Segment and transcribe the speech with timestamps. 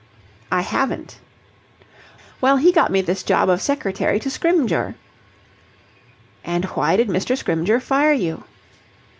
[0.51, 1.19] "I haven't."
[2.41, 4.95] "Well, he got me this job of secretary to Scrymgeour."
[6.43, 7.37] "And why did Mr.
[7.37, 8.43] Scrymgeour fire you?"